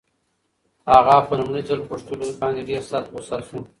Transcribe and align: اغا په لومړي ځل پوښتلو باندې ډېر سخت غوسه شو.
اغا 0.97 1.17
په 1.27 1.33
لومړي 1.39 1.61
ځل 1.69 1.79
پوښتلو 1.89 2.25
باندې 2.41 2.67
ډېر 2.69 2.81
سخت 2.91 3.07
غوسه 3.13 3.37
شو. 3.47 3.59